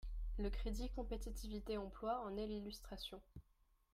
Le 0.39 0.49
crédit 0.49 0.89
compétitivité 0.89 1.77
emploi 1.77 2.23
en 2.25 2.35
est 2.35 2.47
l’illustration. 2.47 3.21